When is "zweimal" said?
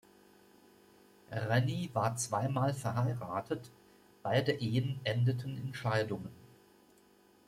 2.15-2.73